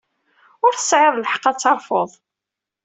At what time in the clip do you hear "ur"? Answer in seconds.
0.65-0.73